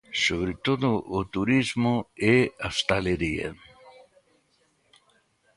Sobre 0.25 0.53
todo, 0.65 0.89
o 1.19 1.19
turismo 1.35 1.93
e 2.33 2.35
a 2.47 2.51
hostalería. 2.63 3.49